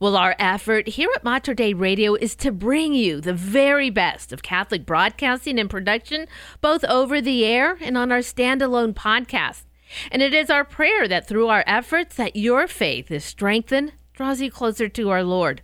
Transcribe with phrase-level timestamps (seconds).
[0.00, 4.32] Well, our effort here at Mater Dei Radio is to bring you the very best
[4.32, 6.26] of Catholic broadcasting and production,
[6.62, 9.64] both over the air and on our standalone podcast.
[10.10, 14.40] And it is our prayer that through our efforts that your faith is strengthened, draws
[14.40, 15.60] you closer to our Lord.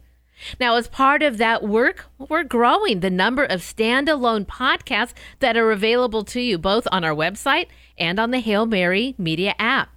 [0.60, 5.70] Now, as part of that work, we're growing the number of standalone podcasts that are
[5.70, 9.88] available to you both on our website and on the Hail Mary Media app.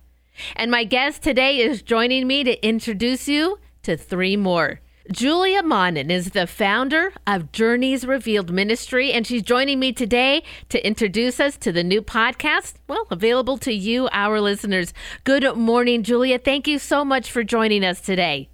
[0.56, 3.60] And my guest today is joining me to introduce you
[3.90, 4.80] to three more.
[5.12, 10.86] Julia Monnin is the founder of Journeys Revealed Ministry, and she's joining me today to
[10.86, 14.94] introduce us to the new podcast, well, available to you, our listeners.
[15.24, 16.38] Good morning, Julia.
[16.38, 18.50] Thank you so much for joining us today.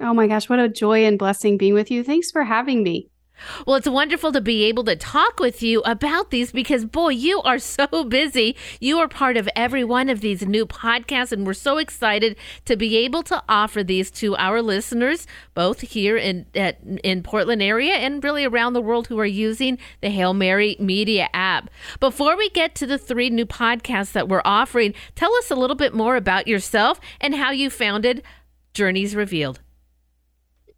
[0.00, 2.02] Oh my gosh, what a joy and blessing being with you.
[2.02, 3.09] Thanks for having me.
[3.66, 7.40] Well, it's wonderful to be able to talk with you about these because, boy, you
[7.42, 8.56] are so busy.
[8.80, 12.76] You are part of every one of these new podcasts, and we're so excited to
[12.76, 17.94] be able to offer these to our listeners, both here in at, in Portland area
[17.94, 21.70] and really around the world who are using the Hail Mary Media app.
[21.98, 25.76] Before we get to the three new podcasts that we're offering, tell us a little
[25.76, 28.22] bit more about yourself and how you founded
[28.74, 29.60] Journeys Revealed.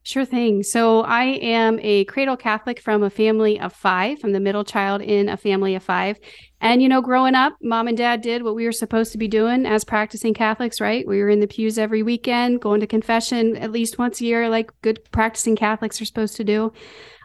[0.05, 0.65] Sure thing.
[0.65, 4.19] So I am a cradle Catholic from a family of five.
[4.25, 6.19] I'm the middle child in a family of five.
[6.61, 9.29] And, you know, growing up, mom and dad did what we were supposed to be
[9.29, 11.07] doing as practicing Catholics, right?
[11.07, 14.49] We were in the pews every weekend, going to confession at least once a year,
[14.49, 16.73] like good practicing Catholics are supposed to do.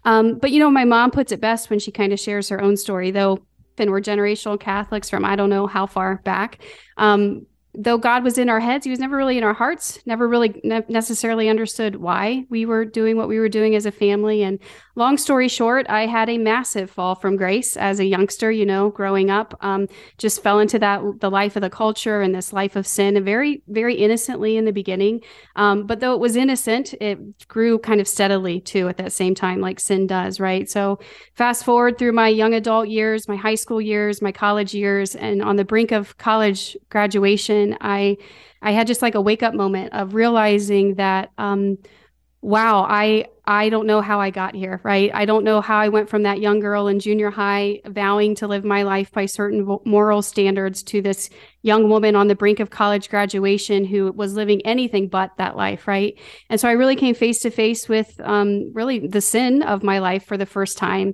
[0.06, 2.62] Um, but, you know, my mom puts it best when she kind of shares her
[2.62, 3.40] own story, though,
[3.80, 6.62] and we're generational Catholics from I don't know how far back.
[6.96, 7.48] Um,
[7.80, 10.60] though God was in our heads, he was never really in our hearts, never really
[10.64, 14.42] ne- necessarily understood why we were doing what we were doing as a family.
[14.42, 14.58] And
[14.98, 18.90] long story short, I had a massive fall from grace as a youngster, you know,
[18.90, 19.56] growing up.
[19.62, 23.24] Um, just fell into that, the life of the culture and this life of sin,
[23.24, 25.22] very, very innocently in the beginning.
[25.56, 29.36] Um, but though it was innocent, it grew kind of steadily too at that same
[29.36, 30.68] time, like sin does, right?
[30.68, 31.00] So
[31.36, 35.44] fast forward through my young adult years, my high school years, my college years, and
[35.44, 38.18] on the brink of college graduation I
[38.64, 41.78] I had just like a wake up moment of realizing that um,
[42.42, 45.10] wow, I I don't know how I got here, right?
[45.14, 48.48] I don't know how I went from that young girl in junior high vowing to
[48.48, 51.30] live my life by certain moral standards to this
[51.62, 55.88] young woman on the brink of college graduation who was living anything but that life,
[55.88, 56.20] right?
[56.50, 60.00] And so I really came face to face with um, really the sin of my
[60.00, 61.14] life for the first time.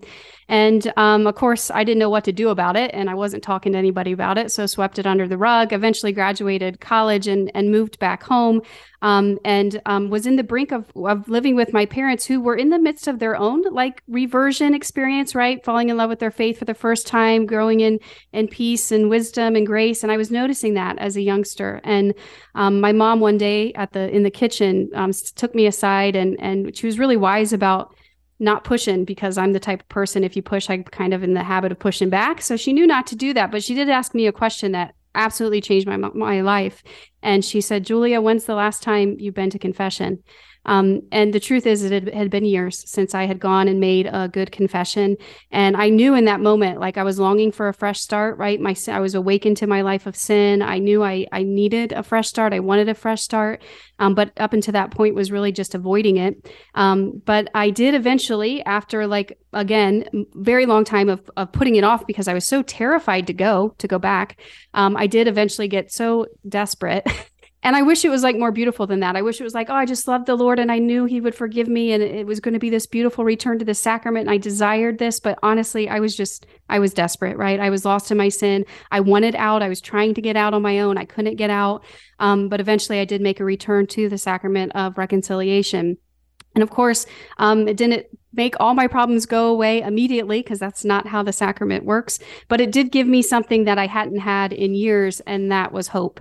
[0.50, 3.44] And um, of course, I didn't know what to do about it, and I wasn't
[3.44, 5.72] talking to anybody about it, so swept it under the rug.
[5.72, 8.62] Eventually, graduated college and and moved back home,
[9.02, 12.56] um, and um, was in the brink of of living with my parents, who were
[12.56, 16.32] in the midst of their own like reversion experience, right, falling in love with their
[16.32, 18.00] faith for the first time, growing in
[18.32, 20.04] in peace and wisdom and grace.
[20.04, 21.82] And I was noticing that as a youngster.
[21.84, 22.14] And
[22.56, 26.40] um, my mom one day at the in the kitchen um, took me aside, and
[26.40, 27.96] and she was really wise about
[28.40, 31.34] not pushing because I'm the type of person if you push, I'm kind of in
[31.34, 32.42] the habit of pushing back.
[32.42, 34.96] So she knew not to do that, but she did ask me a question that
[35.16, 36.84] absolutely changed my my life.
[37.22, 40.24] And she said, "Julia, when's the last time you've been to confession?"
[40.66, 44.08] Um, and the truth is, it had been years since I had gone and made
[44.08, 45.18] a good confession.
[45.52, 48.60] And I knew in that moment, like I was longing for a fresh start, right?
[48.60, 50.62] My, I was awakened to my life of sin.
[50.62, 52.54] I knew I, I needed a fresh start.
[52.54, 53.62] I wanted a fresh start.
[54.00, 56.50] Um, but up until that point was really just avoiding it.
[56.76, 61.84] Um, but I did eventually, after like, again, very long time of, of putting it
[61.84, 64.40] off because I was so terrified to go, to go back.
[64.74, 67.08] Um, I did eventually get so desperate
[67.64, 69.16] and I wish it was like more beautiful than that.
[69.16, 71.22] I wish it was like, oh, I just loved the Lord and I knew he
[71.22, 74.28] would forgive me and it was going to be this beautiful return to the sacrament.
[74.28, 75.22] And I desired this.
[75.22, 77.62] But honestly, I was just, I was desperate, right?
[77.62, 78.66] I was lost in my sin.
[78.92, 79.64] I wanted out.
[79.64, 80.98] I was trying to get out on my own.
[80.98, 81.86] I couldn't get out.
[82.20, 85.98] Um, but eventually I did make a return to the sacrament of reconciliation.
[86.56, 87.06] And of course,
[87.38, 91.34] um, it didn't make all my problems go away immediately because that's not how the
[91.34, 92.20] sacrament works.
[92.48, 95.88] But it did give me something that I hadn't had in years, and that was
[95.90, 96.20] hope.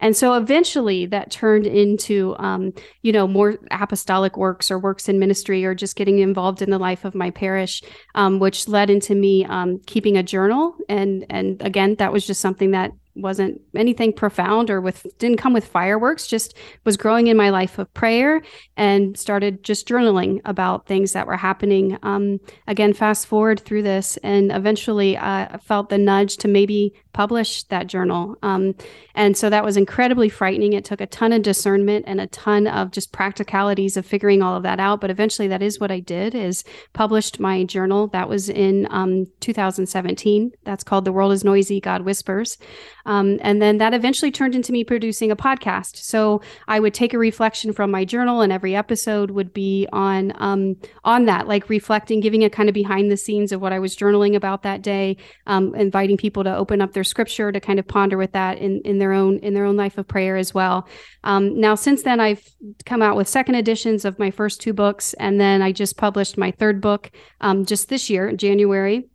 [0.00, 5.18] And so eventually that turned into, um, you know, more apostolic works or works in
[5.18, 7.82] ministry or just getting involved in the life of my parish,
[8.14, 10.74] um, which led into me um, keeping a journal.
[10.88, 15.52] And, and again, that was just something that wasn't anything profound or with didn't come
[15.52, 18.42] with fireworks just was growing in my life of prayer
[18.76, 21.98] and started just journaling about things that were happening.
[22.02, 26.94] Um, again fast forward through this and eventually uh, i felt the nudge to maybe
[27.12, 28.36] publish that journal.
[28.42, 28.74] Um,
[29.14, 30.72] and so that was incredibly frightening.
[30.72, 34.56] It took a ton of discernment and a ton of just practicalities of figuring all
[34.56, 35.00] of that out.
[35.00, 38.08] But eventually that is what i did is published my journal.
[38.08, 42.58] That was in um, 2017 that's called the world is noisy god whispers
[43.06, 45.96] Um, and then that eventually turned into me producing a podcast.
[45.96, 50.32] So I would take a reflection from my journal, and every episode would be on
[50.36, 53.78] um, on that, like reflecting, giving a kind of behind the scenes of what I
[53.78, 55.16] was journaling about that day,
[55.46, 58.80] um, inviting people to open up their scripture to kind of ponder with that in
[58.84, 60.86] in their own in their own life of prayer as well.
[61.24, 62.42] Um, now, since then, I've
[62.84, 66.36] come out with second editions of my first two books, and then I just published
[66.36, 67.10] my third book
[67.40, 69.08] um, just this year, January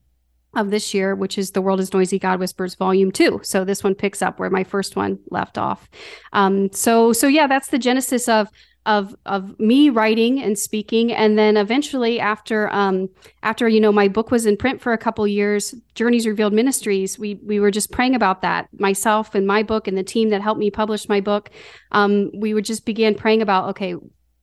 [0.57, 3.41] of this year, which is The World is Noisy, God Whispers Volume 2.
[3.43, 5.89] So this one picks up where my first one left off.
[6.33, 8.49] Um, so so yeah, that's the genesis of
[8.87, 13.09] of of me writing and speaking and then eventually after um
[13.43, 17.19] after you know my book was in print for a couple years journeys revealed ministries
[17.19, 20.41] we we were just praying about that myself and my book and the team that
[20.41, 21.49] helped me publish my book
[21.91, 23.93] um we would just begin praying about okay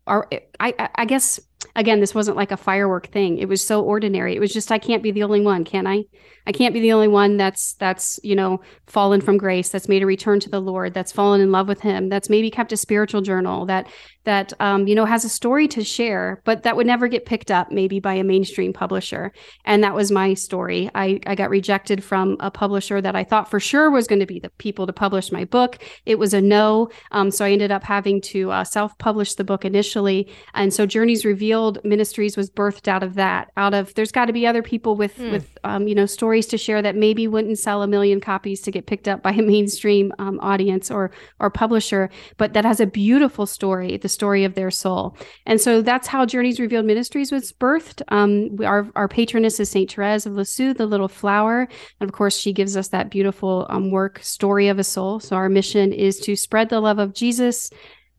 [0.06, 0.28] are
[0.61, 1.40] i i guess
[1.76, 3.38] again, this wasn't like a firework thing.
[3.38, 4.34] It was so ordinary.
[4.34, 6.05] It was just I can't be the only one, can I?
[6.46, 10.02] I can't be the only one that's that's, you know, fallen from grace, that's made
[10.02, 12.76] a return to the Lord, that's fallen in love with him, that's maybe kept a
[12.76, 13.87] spiritual journal, that
[14.25, 17.50] that um, you know, has a story to share, but that would never get picked
[17.50, 19.32] up maybe by a mainstream publisher.
[19.65, 20.91] And that was my story.
[20.94, 24.26] I, I got rejected from a publisher that I thought for sure was going to
[24.26, 25.79] be the people to publish my book.
[26.06, 26.91] It was a no.
[27.12, 30.29] Um, so I ended up having to uh, self-publish the book initially.
[30.55, 33.50] And so Journeys Revealed Ministries was birthed out of that.
[33.56, 35.31] Out of there's got to be other people with mm.
[35.31, 38.71] with um, you know stories to share that maybe wouldn't sell a million copies to
[38.71, 41.11] get picked up by a mainstream um, audience or
[41.41, 45.16] or publisher, but that has a beautiful story, the story of their soul.
[45.46, 48.02] And so that's how Journeys Revealed Ministries was birthed.
[48.08, 51.69] Um, we, our our patroness is Saint Therese of Lisieux, the little flower,
[52.00, 55.20] and of course she gives us that beautiful um, work, Story of a Soul.
[55.20, 57.70] So our mission is to spread the love of Jesus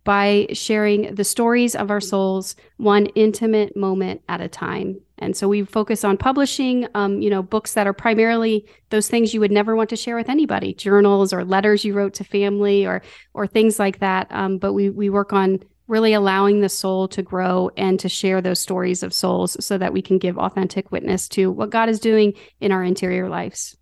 [0.06, 5.48] by sharing the stories of our souls one intimate moment at a time and so
[5.48, 9.52] we focus on publishing um, you know books that are primarily those things you would
[9.52, 13.02] never want to share with anybody journals or letters you wrote to family or
[13.34, 17.22] or things like that um, but we we work on really allowing the soul to
[17.22, 21.28] grow and to share those stories of souls so that we can give authentic witness
[21.30, 23.78] to what god is doing in our interior lives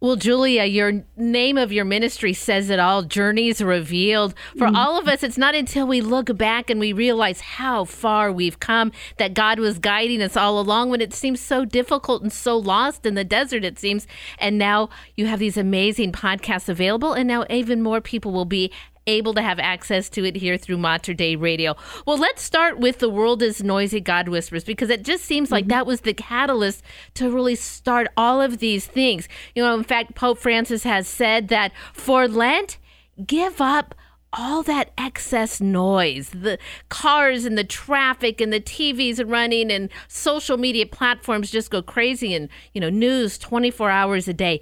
[0.00, 4.32] well, Julia, your name of your ministry says it all Journeys Revealed.
[4.56, 7.84] For mm all of us, it's not until we look back and we realize how
[7.84, 12.22] far we've come that God was guiding us all along when it seems so difficult
[12.22, 14.06] and so lost in the desert, it seems.
[14.38, 18.70] And now you have these amazing podcasts available, and now even more people will be
[19.08, 21.74] able to have access to it here through Mater Dei Radio.
[22.06, 25.64] Well, let's start with The World is Noisy, God Whispers, because it just seems like
[25.64, 25.70] mm-hmm.
[25.70, 26.82] that was the catalyst
[27.14, 29.28] to really start all of these things.
[29.54, 32.78] You know, in fact, Pope Francis has said that for Lent,
[33.26, 33.94] give up
[34.32, 36.58] all that excess noise, the
[36.90, 42.34] cars and the traffic and the TVs running and social media platforms just go crazy
[42.34, 44.60] and, you know, news 24 hours a day.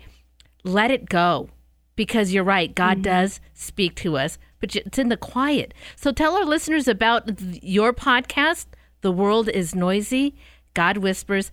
[0.63, 1.51] Let it go
[1.97, 2.75] because you're right.
[2.75, 3.03] God mm-hmm.
[3.03, 5.75] does speak to us, but it's in the quiet.
[5.97, 8.67] So tell our listeners about your podcast,
[9.01, 10.35] The World is Noisy,
[10.75, 11.51] God Whispers.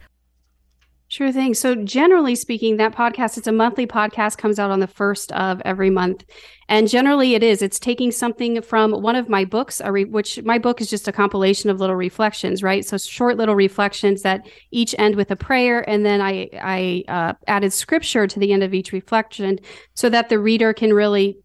[1.14, 1.54] Sure thing.
[1.54, 5.62] So generally speaking, that podcast, it's a monthly podcast, comes out on the first of
[5.64, 6.26] every month.
[6.70, 10.82] And generally it is, it's taking something from one of my books, which my book
[10.82, 12.84] is just a compilation of little reflections, right?
[12.84, 15.88] So short little reflections that each end with a prayer.
[15.88, 19.60] And then I, I uh, added scripture to the end of each reflection
[19.94, 21.38] so that the reader can really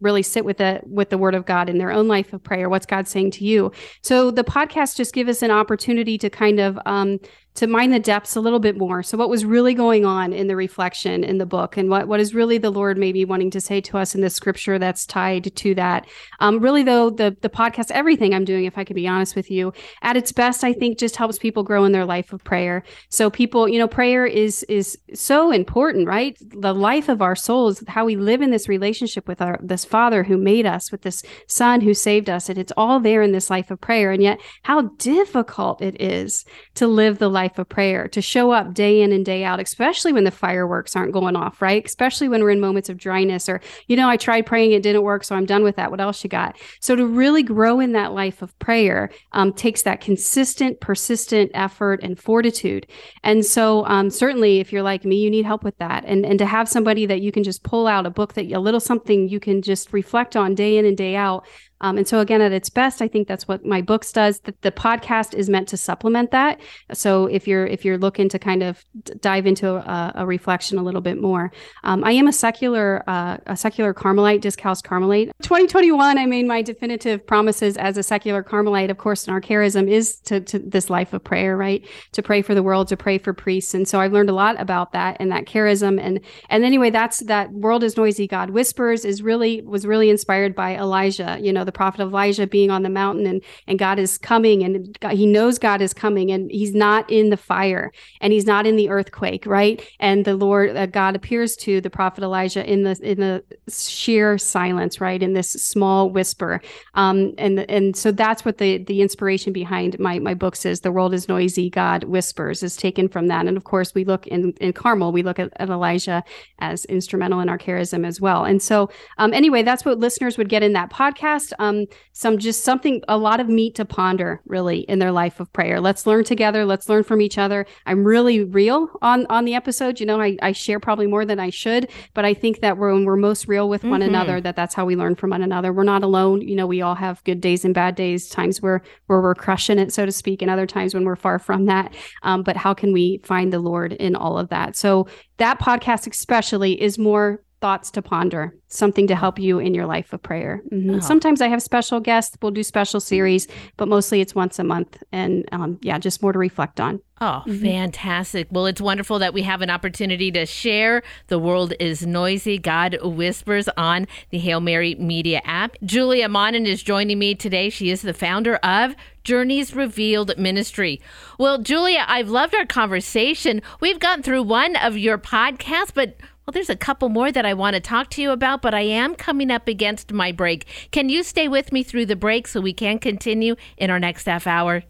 [0.00, 2.68] really sit with the with the word of God in their own life of prayer.
[2.68, 3.72] What's God saying to you?
[4.02, 7.18] So the podcast just give us an opportunity to kind of um,
[7.54, 9.02] to mine the depths a little bit more.
[9.02, 12.18] So, what was really going on in the reflection in the book, and what, what
[12.18, 15.54] is really the Lord maybe wanting to say to us in the scripture that's tied
[15.54, 16.06] to that?
[16.40, 19.50] Um, really, though, the the podcast, everything I'm doing, if I can be honest with
[19.50, 22.82] you, at its best, I think just helps people grow in their life of prayer.
[23.08, 26.36] So, people, you know, prayer is is so important, right?
[26.40, 30.24] The life of our souls, how we live in this relationship with our this Father
[30.24, 33.48] who made us, with this Son who saved us, and it's all there in this
[33.48, 34.10] life of prayer.
[34.10, 36.44] And yet, how difficult it is
[36.74, 39.60] to live the life life of prayer, to show up day in and day out,
[39.60, 41.84] especially when the fireworks aren't going off, right?
[41.84, 45.02] Especially when we're in moments of dryness or, you know, I tried praying, it didn't
[45.02, 45.90] work, so I'm done with that.
[45.90, 46.56] What else you got?
[46.80, 52.00] So to really grow in that life of prayer um, takes that consistent, persistent effort
[52.02, 52.86] and fortitude.
[53.22, 56.04] And so um, certainly if you're like me, you need help with that.
[56.06, 58.58] And, and to have somebody that you can just pull out a book that a
[58.58, 61.46] little something you can just reflect on day in and day out
[61.84, 64.40] Um, and so again, at its best, I think that's what my books does.
[64.40, 66.58] The, the podcast is meant to supplement that.
[66.94, 68.82] So if you're if you're looking to kind of
[69.20, 73.36] dive into a, a reflection a little bit more, um, I am a secular uh,
[73.44, 75.30] a secular Carmelite, discalced Carmelite.
[75.42, 78.88] 2021, I made my definitive promises as a secular Carmelite.
[78.88, 81.86] Of course, in our charism is to, to this life of prayer, right?
[82.12, 84.58] To pray for the world, to pray for priests, and so I've learned a lot
[84.58, 86.00] about that and that charism.
[86.00, 90.54] And and anyway, that's that world is noisy, God whispers is really was really inspired
[90.54, 91.36] by Elijah.
[91.38, 94.98] You know, the prophet Elijah being on the mountain and and God is coming and
[95.00, 98.66] God, he knows God is coming and he's not in the fire and he's not
[98.66, 99.84] in the earthquake, right?
[100.00, 104.38] And the Lord uh, God appears to the prophet Elijah in the in the sheer
[104.38, 105.22] silence, right?
[105.22, 106.60] In this small whisper.
[106.94, 110.80] Um, and and so that's what the the inspiration behind my my books is.
[110.80, 113.46] The world is noisy, God whispers is taken from that.
[113.46, 116.22] And of course, we look in in Carmel, we look at, at Elijah
[116.58, 118.44] as instrumental in our charism as well.
[118.44, 121.52] And so um, anyway, that's what listeners would get in that podcast.
[121.58, 125.52] Um, some just something, a lot of meat to ponder really in their life of
[125.52, 125.80] prayer.
[125.80, 126.64] Let's learn together.
[126.64, 127.66] Let's learn from each other.
[127.86, 130.00] I'm really real on on the episode.
[130.00, 133.04] You know, I, I share probably more than I should, but I think that when
[133.04, 134.08] we're most real with one mm-hmm.
[134.08, 135.72] another, that that's how we learn from one another.
[135.72, 136.40] We're not alone.
[136.40, 139.78] You know, we all have good days and bad days, times where where we're crushing
[139.78, 141.94] it, so to speak, and other times when we're far from that.
[142.22, 144.76] Um, but how can we find the Lord in all of that?
[144.76, 145.06] So
[145.38, 150.12] that podcast especially is more thoughts to ponder, something to help you in your life
[150.12, 150.60] of prayer.
[150.70, 150.96] Mm-hmm.
[150.96, 151.00] Oh.
[151.00, 152.36] Sometimes I have special guests.
[152.42, 155.02] We'll do special series, but mostly it's once a month.
[155.12, 157.00] And um, yeah, just more to reflect on.
[157.22, 157.62] Oh, mm-hmm.
[157.62, 158.48] fantastic.
[158.50, 161.02] Well, it's wonderful that we have an opportunity to share.
[161.28, 162.58] The world is noisy.
[162.58, 165.76] God whispers on the Hail Mary Media app.
[165.82, 167.70] Julia Monnin is joining me today.
[167.70, 171.00] She is the founder of Journeys Revealed Ministry.
[171.38, 173.62] Well, Julia, I've loved our conversation.
[173.80, 176.16] We've gone through one of your podcasts, but
[176.46, 178.82] well, there's a couple more that I want to talk to you about, but I
[178.82, 180.88] am coming up against my break.
[180.90, 184.26] Can you stay with me through the break so we can continue in our next
[184.26, 184.82] half hour?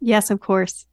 [0.00, 0.86] Yes, of course.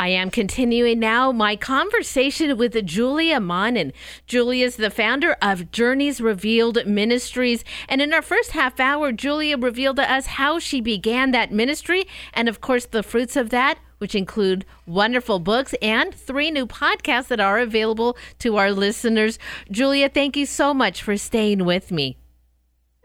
[0.00, 3.92] I am continuing now my conversation with Julia Monnin.
[4.28, 7.64] Julia is the founder of Journeys Revealed Ministries.
[7.88, 12.06] And in our first half hour, Julia revealed to us how she began that ministry
[12.32, 17.26] and, of course, the fruits of that, which include wonderful books and three new podcasts
[17.26, 19.36] that are available to our listeners.
[19.68, 22.17] Julia, thank you so much for staying with me.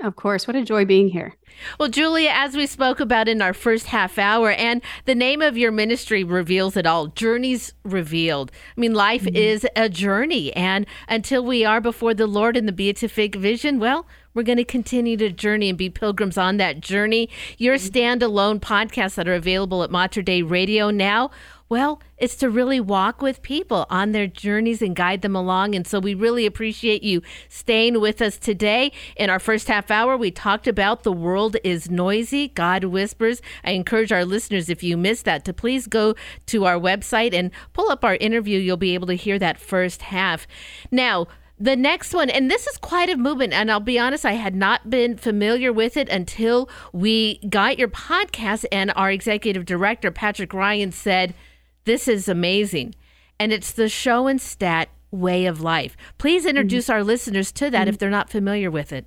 [0.03, 0.47] Of course.
[0.47, 1.37] What a joy being here.
[1.79, 5.57] Well, Julia, as we spoke about in our first half hour, and the name of
[5.57, 8.51] your ministry reveals it all Journeys Revealed.
[8.75, 9.35] I mean, life mm-hmm.
[9.37, 10.53] is a journey.
[10.57, 14.65] And until we are before the Lord in the beatific vision, well, we're going to
[14.65, 17.29] continue to journey and be pilgrims on that journey.
[17.57, 17.97] Your mm-hmm.
[17.97, 21.31] standalone podcasts that are available at Mater Dei Radio now
[21.69, 25.75] well, it's to really walk with people on their journeys and guide them along.
[25.75, 28.91] And so we really appreciate you staying with us today.
[29.15, 33.41] In our first half hour, we talked about the world is noisy, God whispers.
[33.63, 36.15] I encourage our listeners, if you missed that, to please go
[36.47, 38.59] to our website and pull up our interview.
[38.59, 40.45] You'll be able to hear that first half.
[40.91, 41.27] Now,
[41.59, 44.55] the next one, and this is quite a movement, and I'll be honest, I had
[44.55, 50.53] not been familiar with it until we got your podcast, and our executive director, Patrick
[50.53, 51.33] Ryan, said,
[51.85, 52.95] this is amazing.
[53.39, 55.95] And it's the Schoenstatt way of life.
[56.17, 56.93] Please introduce mm-hmm.
[56.93, 57.89] our listeners to that mm-hmm.
[57.89, 59.05] if they're not familiar with it.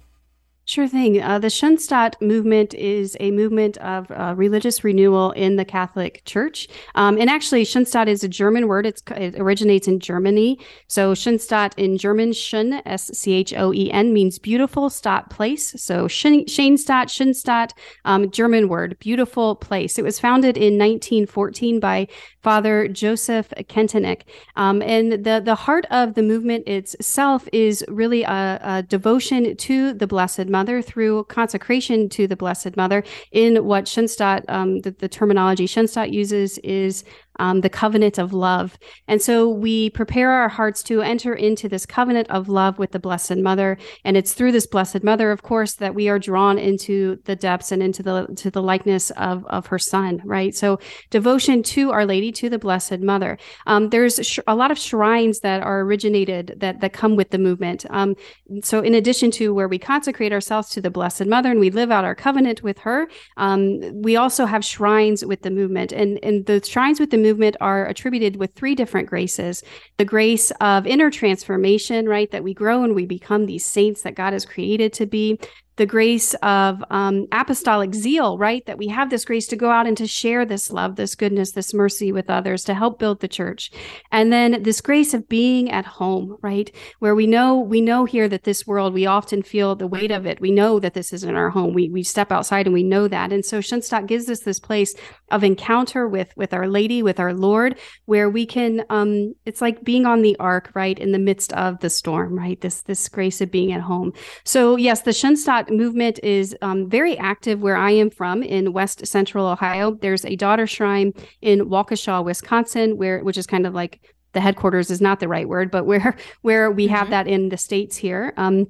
[0.69, 1.23] Sure thing.
[1.23, 6.67] Uh, the Schoenstatt movement is a movement of uh, religious renewal in the Catholic Church.
[6.97, 8.85] Um, and actually, Schoenstatt is a German word.
[8.85, 10.59] It's, it originates in Germany.
[10.89, 15.81] So, Schoenstatt in German, Schön, S C H O E N, means beautiful stat place.
[15.81, 17.73] So, Schoenstatt, Schoenstatt,
[18.05, 20.01] um, German word, beautiful place.
[20.01, 22.09] It was founded in 1914 by
[22.43, 24.23] Father Joseph Kentenich.
[24.57, 29.93] Um, and the, the heart of the movement itself is really a, a devotion to
[29.93, 35.09] the Blessed Mother through consecration to the Blessed Mother in what Schoenstatt, um, the, the
[35.09, 37.05] terminology Schoenstatt uses is
[37.39, 38.79] um, the covenant of love.
[39.09, 42.99] And so we prepare our hearts to enter into this covenant of love with the
[42.99, 43.79] Blessed Mother.
[44.05, 47.73] And it's through this Blessed Mother, of course, that we are drawn into the depths
[47.73, 50.55] and into the to the likeness of, of her Son, right?
[50.55, 50.79] So
[51.11, 53.39] devotion to Our Lady, to the Blessed Mother.
[53.67, 57.39] Um, there's sh- a lot of shrines that are originated that that come with the
[57.39, 57.85] movement.
[57.91, 58.17] Um,
[58.63, 61.91] so in addition to where we consecrate ourselves to the Blessed Mother and we live
[61.91, 65.93] out our covenant with her, um, we also have shrines with the movement.
[65.93, 69.63] And and the shrines with the movement are attributed with three different graces
[69.97, 72.31] the grace of inner transformation, right?
[72.31, 75.39] That we grow and we become these saints that God has created to be
[75.77, 78.65] the grace of um, apostolic zeal, right?
[78.67, 81.53] That we have this grace to go out and to share this love, this goodness,
[81.53, 83.71] this mercy with others to help build the church.
[84.11, 86.75] And then this grace of being at home, right?
[86.99, 90.25] Where we know, we know here that this world, we often feel the weight of
[90.27, 90.41] it.
[90.41, 91.75] We know that this isn't our home.
[91.75, 93.33] We, we step outside and we know that.
[93.33, 94.95] And so Schoenstatt gives us this place
[95.31, 99.83] of encounter with, with Our Lady, with our Lord, where we can, um, it's like
[99.83, 100.99] being on the ark, right?
[100.99, 102.61] In the midst of the storm, right?
[102.61, 104.13] This, this grace of being at home.
[104.45, 109.07] So yes, the Schoenstatt movement is um, very active where I am from in West
[109.07, 109.95] Central Ohio.
[109.95, 114.01] There's a daughter shrine in Waukesha, Wisconsin, where which is kind of like
[114.33, 116.95] the headquarters is not the right word, but where where we mm-hmm.
[116.95, 118.33] have that in the states here.
[118.37, 118.67] Um,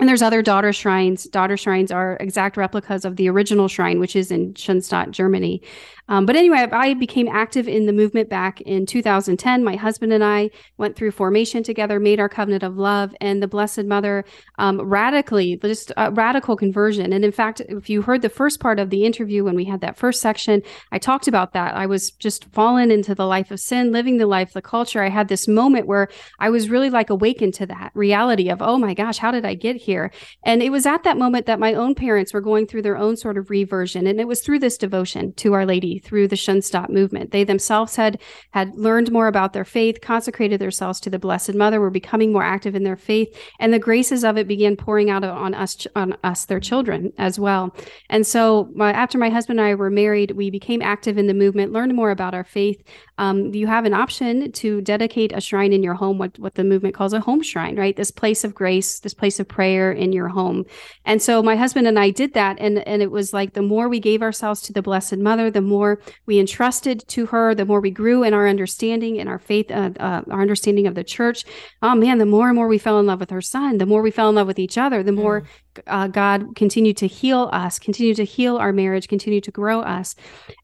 [0.00, 1.24] and there's other daughter shrines.
[1.24, 5.62] Daughter shrines are exact replicas of the original shrine, which is in Schoenstatt, Germany.
[6.08, 9.64] Um, but anyway, I became active in the movement back in 2010.
[9.64, 13.48] My husband and I went through formation together, made our covenant of love, and the
[13.48, 14.24] Blessed Mother
[14.58, 17.12] um, radically, just a radical conversion.
[17.12, 19.80] And in fact, if you heard the first part of the interview when we had
[19.80, 21.74] that first section, I talked about that.
[21.74, 25.02] I was just fallen into the life of sin, living the life, the culture.
[25.02, 26.08] I had this moment where
[26.38, 29.54] I was really like awakened to that reality of, oh my gosh, how did I
[29.54, 30.12] get here?
[30.44, 33.16] And it was at that moment that my own parents were going through their own
[33.16, 34.06] sort of reversion.
[34.06, 37.30] And it was through this devotion to Our Lady through the Schoenstatt movement.
[37.30, 38.20] They themselves had
[38.50, 42.42] had learned more about their faith, consecrated themselves to the Blessed Mother, were becoming more
[42.42, 46.16] active in their faith, and the graces of it began pouring out on us, on
[46.24, 47.74] us, their children as well.
[48.08, 51.34] And so, my, after my husband and I were married, we became active in the
[51.34, 52.82] movement, learned more about our faith.
[53.18, 56.64] Um, you have an option to dedicate a shrine in your home, what what the
[56.64, 57.96] movement calls a home shrine, right?
[57.96, 60.64] This place of grace, this place of prayer in your home.
[61.04, 63.88] And so, my husband and I did that, and and it was like the more
[63.88, 67.64] we gave ourselves to the Blessed Mother, the more more we entrusted to her, the
[67.64, 71.04] more we grew in our understanding and our faith, uh, uh, our understanding of the
[71.04, 71.44] church.
[71.82, 74.02] Oh man, the more and more we fell in love with her son, the more
[74.02, 75.82] we fell in love with each other, the more mm.
[75.86, 80.14] uh, God continued to heal us, continue to heal our marriage, continue to grow us.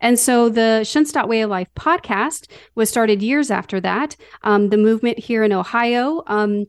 [0.01, 4.17] And so the Schoenstatt Way of Life podcast was started years after that.
[4.43, 6.23] Um, the movement here in Ohio.
[6.27, 6.67] Um,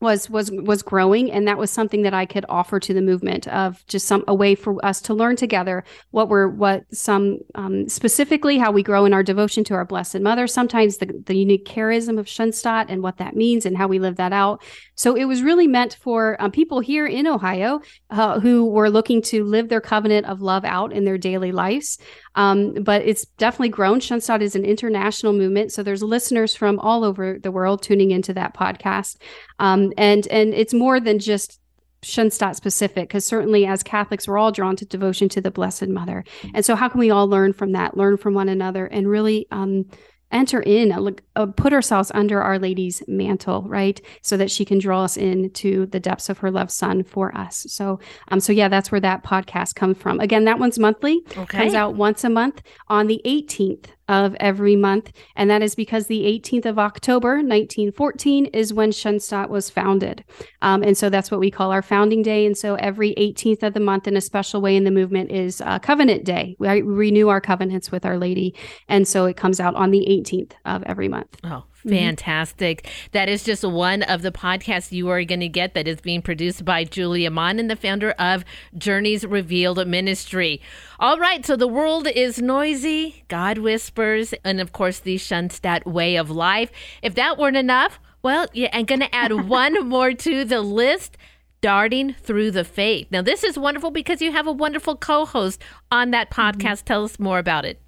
[0.00, 3.46] was was was growing and that was something that I could offer to the movement
[3.48, 7.88] of just some a way for us to learn together what we're what some um,
[7.88, 11.66] specifically how we grow in our devotion to our blessed mother sometimes the, the unique
[11.66, 14.62] charism of Schoenstatt and what that means and how we live that out
[15.00, 17.80] so it was really meant for um, people here in Ohio
[18.10, 21.96] uh, who were looking to live their covenant of love out in their daily lives.
[22.34, 24.00] Um, but it's definitely grown.
[24.00, 28.34] Schoenstatt is an international movement, so there's listeners from all over the world tuning into
[28.34, 29.16] that podcast,
[29.58, 31.60] um, and and it's more than just
[32.02, 36.24] Schoenstatt specific, because certainly as Catholics, we're all drawn to devotion to the Blessed Mother,
[36.52, 39.46] and so how can we all learn from that, learn from one another, and really
[39.50, 39.86] um,
[40.32, 44.00] enter in, uh, uh, put ourselves under Our Lady's mantle, right?
[44.22, 47.66] So that she can draw us into the depths of her love son for us.
[47.68, 50.20] So, um, so yeah, that's where that podcast comes from.
[50.20, 51.58] Again, that one's monthly, okay.
[51.58, 55.12] comes out once a month on the 18th of every month.
[55.36, 60.24] And that is because the 18th of October, 1914, is when Schoenstatt was founded.
[60.62, 62.44] Um, and so that's what we call our founding day.
[62.44, 65.60] And so every 18th of the month, in a special way in the movement, is
[65.60, 66.56] uh, Covenant Day.
[66.58, 68.52] We renew our covenants with Our Lady.
[68.88, 71.36] And so it comes out on the 18th of every month.
[71.44, 71.64] Oh.
[71.88, 72.82] Fantastic.
[72.82, 73.08] Mm-hmm.
[73.12, 76.22] That is just one of the podcasts you are going to get that is being
[76.22, 78.44] produced by Julia Monnin the founder of
[78.76, 80.60] Journeys Revealed Ministry.
[80.98, 86.16] All right, so the world is noisy, God whispers, and of course, the Schoenstatt way
[86.16, 86.70] of life.
[87.02, 91.16] If that weren't enough, well, yeah, I'm going to add one more to the list
[91.60, 93.06] darting through the faith.
[93.10, 96.58] Now, this is wonderful because you have a wonderful co host on that mm-hmm.
[96.58, 96.78] podcast.
[96.78, 96.86] Mm-hmm.
[96.86, 97.80] Tell us more about it.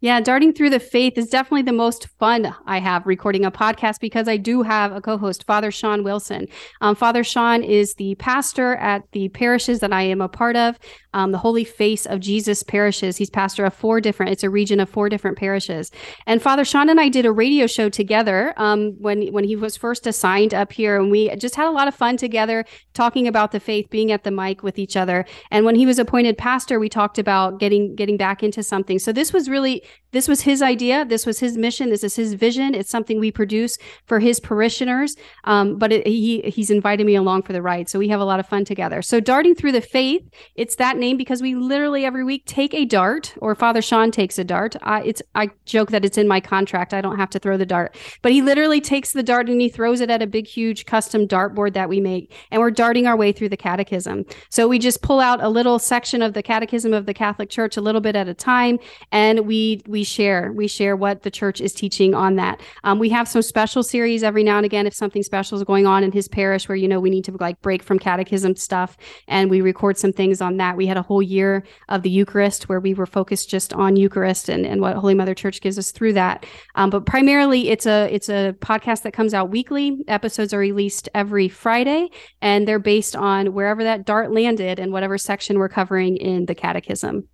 [0.00, 3.98] Yeah, darting through the faith is definitely the most fun I have recording a podcast
[3.98, 6.46] because I do have a co-host, Father Sean Wilson.
[6.80, 10.78] Um, Father Sean is the pastor at the parishes that I am a part of
[11.14, 13.16] um, the Holy Face of Jesus parishes.
[13.16, 15.90] He's pastor of four different, it's a region of four different parishes.
[16.26, 19.76] And Father Sean and I did a radio show together um, when, when he was
[19.76, 21.00] first assigned up here.
[21.00, 24.24] And we just had a lot of fun together talking about the faith, being at
[24.24, 25.24] the mic with each other.
[25.50, 28.98] And when he was appointed pastor, we talked about getting, getting back into something.
[28.98, 31.04] So this was really, this was his idea.
[31.04, 31.88] This was his mission.
[31.88, 32.74] This is his vision.
[32.74, 35.16] It's something we produce for his parishioners.
[35.44, 37.88] Um, but it, he, he's invited me along for the ride.
[37.88, 39.00] So we have a lot of fun together.
[39.00, 40.22] So darting through the faith,
[40.54, 44.38] it's that name because we literally every week take a dart, or Father Sean takes
[44.38, 44.76] a dart.
[44.82, 46.92] I, it's I joke that it's in my contract.
[46.92, 49.68] I don't have to throw the dart, but he literally takes the dart and he
[49.68, 53.16] throws it at a big, huge custom dartboard that we make, and we're darting our
[53.16, 54.24] way through the catechism.
[54.50, 57.76] So we just pull out a little section of the catechism of the Catholic Church,
[57.76, 58.78] a little bit at a time,
[59.12, 62.60] and we we share we share what the church is teaching on that.
[62.84, 65.86] Um, we have some special series every now and again if something special is going
[65.86, 68.96] on in his parish where you know we need to like break from catechism stuff
[69.26, 72.68] and we record some things on that we had a whole year of the eucharist
[72.68, 75.92] where we were focused just on eucharist and, and what holy mother church gives us
[75.92, 76.44] through that.
[76.74, 80.04] Um, but primarily it's a it's a podcast that comes out weekly.
[80.08, 82.08] Episodes are released every friday
[82.40, 86.54] and they're based on wherever that dart landed and whatever section we're covering in the
[86.54, 87.28] catechism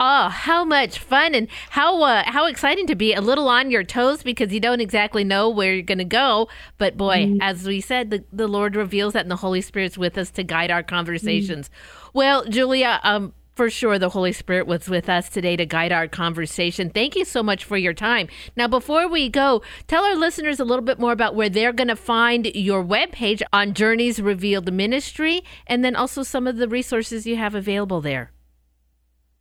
[0.00, 3.84] Oh, how much fun and how uh, how exciting to be a little on your
[3.84, 6.48] toes because you don't exactly know where you're going to go.
[6.76, 7.38] But boy, mm.
[7.40, 10.44] as we said, the, the Lord reveals that and the Holy Spirit's with us to
[10.44, 11.68] guide our conversations.
[11.68, 12.10] Mm.
[12.14, 16.06] Well, Julia, um, for sure the Holy Spirit was with us today to guide our
[16.06, 16.90] conversation.
[16.90, 18.28] Thank you so much for your time.
[18.54, 21.88] Now, before we go, tell our listeners a little bit more about where they're going
[21.88, 27.26] to find your webpage on Journeys Revealed Ministry and then also some of the resources
[27.26, 28.30] you have available there.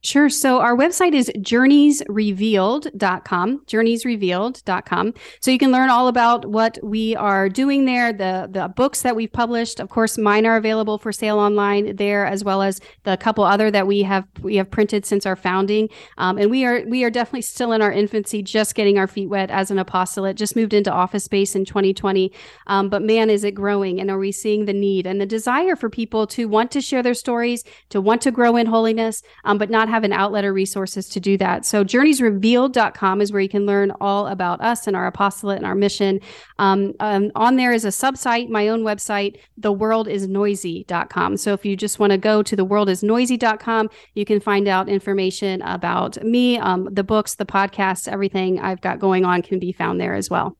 [0.08, 0.30] Sure.
[0.30, 5.14] So our website is journeysrevealed.com, journeysrevealed.com.
[5.42, 9.18] So you can learn all about what we are doing there, the the books that
[9.18, 9.82] we've published.
[9.82, 13.70] Of course, mine are available for sale online there, as well as the couple other
[13.70, 15.90] that we have we have printed since our founding.
[16.18, 19.28] Um, and we are we are definitely still in our infancy, just getting our feet
[19.28, 20.38] wet as an apostolate.
[20.38, 22.32] Just moved into office space in 2020,
[22.68, 24.00] um, but man, is it growing!
[24.00, 27.04] And are we seeing the need and the desire for people to want to share
[27.04, 30.46] their stories, to want to grow in holiness, um, but not not have an outlet
[30.46, 31.66] or resources to do that.
[31.66, 35.74] So journeysrevealed.com is where you can learn all about us and our apostolate and our
[35.74, 36.20] mission.
[36.60, 41.38] Um, um, on there is a subsite, my own website, theworldisnoisy.com.
[41.38, 46.24] So if you just want to go to theworldisnoisy.com, you can find out information about
[46.24, 50.14] me, um, the books, the podcasts, everything I've got going on can be found there
[50.14, 50.56] as well.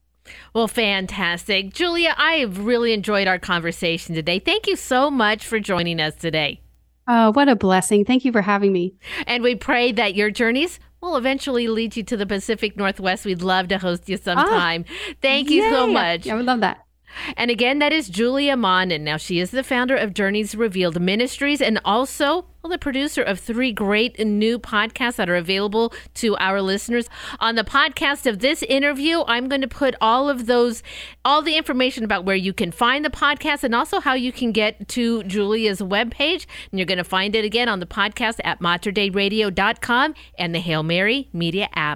[0.54, 1.74] Well, fantastic.
[1.74, 4.40] Julia, I have really enjoyed our conversation today.
[4.40, 6.62] Thank you so much for joining us today.
[7.08, 8.04] Oh, what a blessing.
[8.06, 8.94] Thank you for having me.
[9.26, 13.26] And we pray that your journeys will eventually lead you to the Pacific Northwest.
[13.26, 14.86] We'd love to host you sometime.
[14.88, 15.70] Ah, Thank you yay.
[15.70, 16.26] so much.
[16.26, 16.80] Yeah, I would love that.
[17.36, 18.90] And again, that is Julia Mon.
[19.04, 23.40] Now, she is the founder of Journeys Revealed Ministries and also well, the producer of
[23.40, 27.08] three great new podcasts that are available to our listeners.
[27.40, 30.84] On the podcast of this interview, I'm going to put all of those,
[31.24, 34.52] all the information about where you can find the podcast and also how you can
[34.52, 36.46] get to Julia's webpage.
[36.72, 40.84] And you're going to find it again on the podcast at materdeiradio.com and the Hail
[40.84, 41.96] Mary Media app.